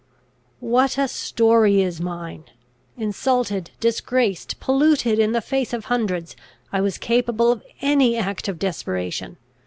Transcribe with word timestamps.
"What 0.61 0.97
a 0.97 1.07
story 1.07 1.83
is 1.83 2.01
mine! 2.01 2.45
Insulted, 2.97 3.69
disgraced, 3.79 4.59
polluted 4.59 5.19
in 5.19 5.31
the 5.31 5.41
face 5.41 5.73
of 5.73 5.85
hundreds, 5.85 6.35
I 6.73 6.81
was 6.81 6.97
capable 6.97 7.51
of 7.51 7.63
any 7.81 8.17
act 8.17 8.47
of 8.47 8.57
desperation. 8.57 9.37